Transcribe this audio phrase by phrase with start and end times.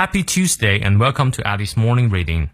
[0.00, 2.50] Happy Tuesday and welcome to Alice Morning Reading。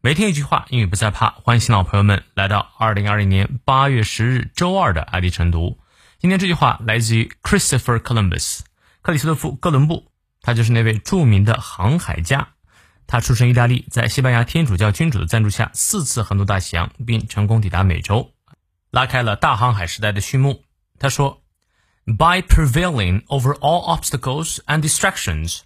[0.00, 1.30] 每天一句话，英语不再怕。
[1.30, 5.78] 欢迎新老朋友们来到二零二零年八月十日周二的爱迪晨读。
[6.18, 8.62] 今天这句话来自于 Christopher Columbus，
[9.00, 10.10] 克里斯托弗·哥伦布，
[10.42, 12.48] 他就是那位著名的航海家。
[13.06, 18.32] 他出生意大利，在西班牙天主教君主的赞助下，四次横渡大西洋，并成功抵达美洲，
[18.90, 20.64] 拉开了大航海时代的序幕。
[20.98, 21.44] 他说
[22.06, 25.60] ：“By prevailing over all obstacles and distractions。”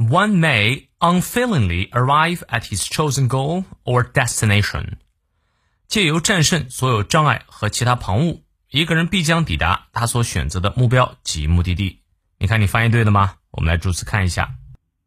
[0.00, 4.98] One may unfailingly arrive at his chosen goal or destination。
[5.88, 12.02] 借由战胜所有障碍和其他旁骛，一个人必将抵达他所选择的目标及目的地。
[12.38, 13.36] 你看，你翻译对了吗？
[13.50, 14.56] 我们来逐词看一下。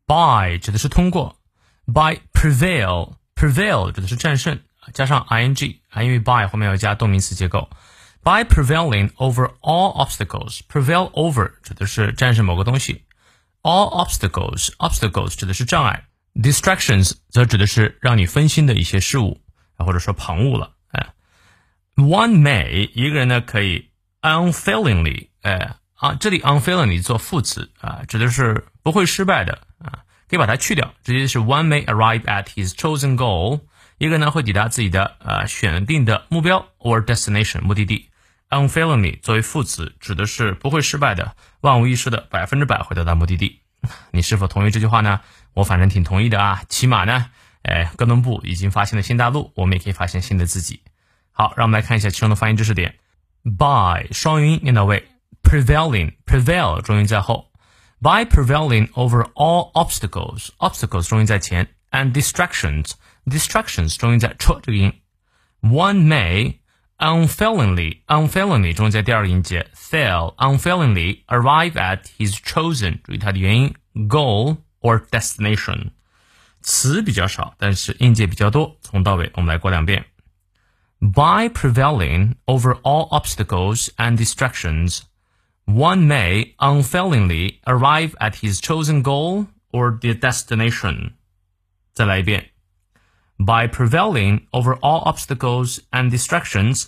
[0.08, 1.38] By 指的是通过，
[1.86, 4.60] by prevail，prevail 指的是战胜，
[4.94, 7.70] 加上 ing 啊，因为 by 后面要加动名词结构。
[8.24, 13.03] By prevailing over all obstacles，prevail over 指的是战胜某个东西。
[13.65, 19.41] All obstacles, obstacles 指的是障碍，distractions 则指的是让你分心的一些事物，
[19.79, 20.75] 或者说旁骛了。
[20.89, 21.15] 哎
[21.97, 23.89] ，One may 一个人呢可以
[24.21, 33.63] unfailingly，哎啊，这里 unfailingly 做副词啊，指的是不会失败的啊，可以把它去掉，直接是 One may arrive at his chosen goal，
[33.97, 38.11] 一个人呢会抵达自己的呃选定的目标 or destination 目的地。
[38.51, 43.63] unfailingly 作为副词，指的是不会失败的、万无一失的、百分之百会到达目的地。
[44.11, 45.21] 你是否同意这句话呢？
[45.53, 46.63] 我反正挺同意的啊。
[46.69, 47.31] 起码呢，
[47.63, 50.81] 哎，哥伦布已经发现了新大陆，我们也可以发现新的自己。
[51.33, 52.97] 好，让我们来看一下其中的发音知识点。
[53.43, 55.07] by 双元音念到位
[55.43, 57.51] ，prevailing prevail 重音在后
[58.01, 62.93] ，by prevailing over all obstacles obstacles 重音在前，and distractions
[63.27, 65.01] distractions 重音在 ch 这个音
[65.63, 66.57] ，one may
[66.98, 73.74] unfailingly unfailingly 中在第二个音节，fail unfailingly arrive at his chosen，注意它的元音
[74.08, 75.92] goal or destination。
[76.62, 78.78] 词比较少，但是音节比较多。
[78.82, 80.06] 从到尾我们来过两遍。
[81.00, 85.04] By prevailing over all obstacles and distractions,
[85.66, 91.14] one may unfailingly arrive at his chosen goal or the destination.
[91.94, 92.50] 再来一遍。
[93.38, 96.88] by prevailing over all obstacles and distractions,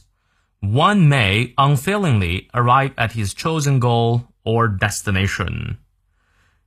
[0.60, 5.78] one may unfailingly arrive at his chosen goal or destination.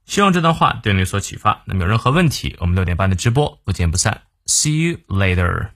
[0.06, 1.62] 希望这段话对你有所启发。
[1.66, 4.22] 那么有任何问题，我们六点半的直播不见不散。
[4.46, 5.68] See you later.